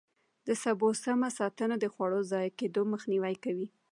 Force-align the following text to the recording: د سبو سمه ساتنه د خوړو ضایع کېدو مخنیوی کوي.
د 0.47 0.49
سبو 0.63 0.89
سمه 1.03 1.29
ساتنه 1.39 1.75
د 1.79 1.85
خوړو 1.93 2.19
ضایع 2.31 2.51
کېدو 2.59 2.81
مخنیوی 2.93 3.35
کوي. 3.43 3.67